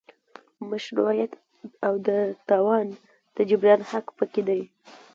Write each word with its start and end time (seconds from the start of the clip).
مشروعیت 0.69 1.31
او 1.85 1.93
د 2.07 2.09
تاوان 2.49 2.87
د 3.35 3.37
جبران 3.49 3.81
حق 3.89 4.05
پکې 4.17 4.41
دی. 4.47 4.61